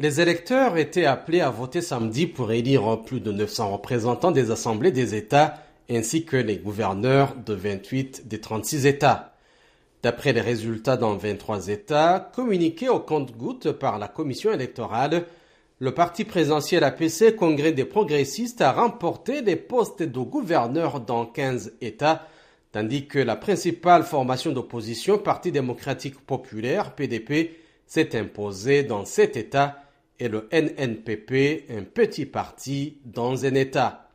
[0.00, 4.92] Les électeurs étaient appelés à voter samedi pour élire plus de 900 représentants des assemblées
[4.92, 5.56] des États
[5.90, 9.34] ainsi que les gouverneurs de 28 des 36 États.
[10.04, 15.24] D'après les résultats dans 23 États, communiqués au compte-gouttes par la Commission électorale,
[15.80, 21.72] le parti présidentiel APC Congrès des progressistes a remporté les postes de gouverneur dans 15
[21.80, 22.24] États,
[22.70, 27.56] tandis que la principale formation d'opposition, Parti démocratique populaire, PDP,
[27.88, 29.82] s'est imposée dans 7 États
[30.20, 34.08] et le NNPP, un petit parti, dans un État.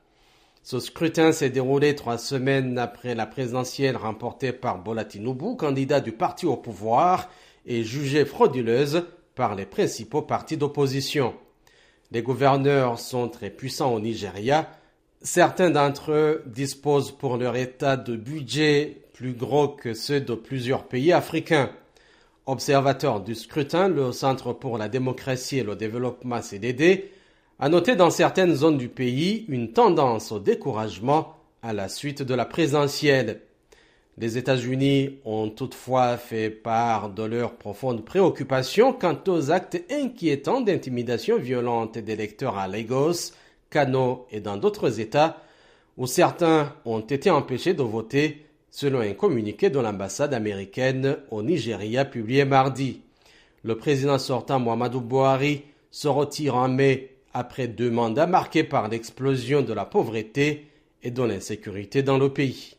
[0.64, 5.06] Ce scrutin s'est déroulé trois semaines après la présidentielle remportée par Bola
[5.58, 7.30] candidat du parti au pouvoir
[7.66, 9.04] et jugée frauduleuse
[9.36, 11.34] par les principaux partis d'opposition.
[12.12, 14.70] Les gouverneurs sont très puissants au Nigeria.
[15.22, 20.86] Certains d'entre eux disposent pour leur état de budget plus gros que ceux de plusieurs
[20.86, 21.72] pays africains.
[22.46, 27.10] Observateur du scrutin, le Centre pour la démocratie et le développement CDD
[27.58, 32.34] a noté dans certaines zones du pays une tendance au découragement à la suite de
[32.34, 33.40] la présidentielle.
[34.18, 41.38] Les États-Unis ont toutefois fait part de leur profonde préoccupation quant aux actes inquiétants d'intimidation
[41.38, 43.32] violente d'électeurs à Lagos,
[43.70, 45.38] Kano et dans d'autres États
[45.96, 52.06] où certains ont été empêchés de voter selon un communiqué de l'ambassade américaine au Nigeria
[52.06, 53.02] publié mardi.
[53.64, 59.62] Le président sortant Muhammadu Buhari se retire en mai après deux mandats marqués par l'explosion
[59.62, 60.66] de la pauvreté
[61.04, 62.72] et de l'insécurité dans le pays.